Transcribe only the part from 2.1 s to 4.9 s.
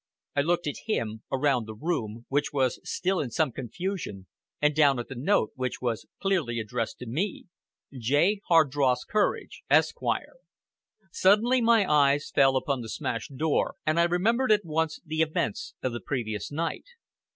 which was still in some confusion, and